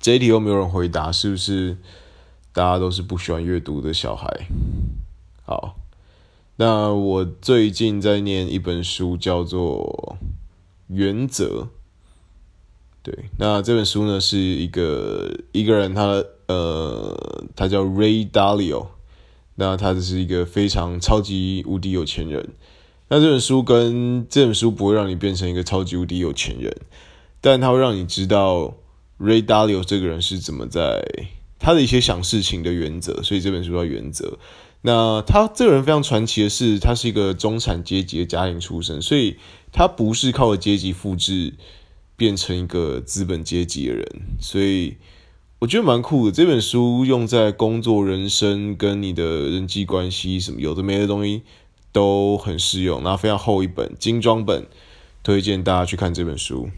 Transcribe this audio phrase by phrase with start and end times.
[0.00, 1.76] 这一题又没有人回答，是不是
[2.54, 4.26] 大家都是不喜欢阅读的小孩？
[5.44, 5.76] 好，
[6.56, 10.16] 那我最近在念一本书，叫做
[10.88, 11.44] 《原则》。
[13.02, 18.86] 对，那这本书呢是一个一个人他，呃，他叫 Ray Dalio，
[19.56, 22.48] 那他就是一个非常超级无敌有钱人。
[23.08, 26.74] 那这本书跟这本书不会让你变成一个超级无敌有钱人，
[27.42, 28.74] 但他会让你知道
[29.20, 31.04] Ray Dalio 这个人是怎么在
[31.58, 34.26] 他的一些想事情的原则，所以这本书叫《原则》。
[34.82, 39.36] 那他这个人非常传奇的是，他是一个中产阶级的家庭出身，所以
[39.70, 41.54] 他不是靠着阶级复制。
[42.16, 44.06] 变成一个资本阶级的人，
[44.38, 44.98] 所以
[45.58, 46.30] 我觉得蛮酷的。
[46.30, 51.40] 这本书用在工作、人生跟你的人际关系什么有的没的东西
[51.92, 53.02] 都很适用。
[53.02, 54.66] 然后非常厚一本精装本，
[55.22, 56.68] 推荐大家去看这本书。